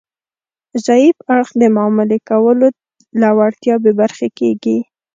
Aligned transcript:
ضعیف 0.85 1.17
اړخ 1.35 1.49
د 1.61 1.63
معاملې 1.75 2.19
کولو 2.29 2.67
له 3.21 3.29
وړتیا 3.37 3.75
بې 3.83 3.91
برخې 3.99 4.27
کیږي 4.39 4.77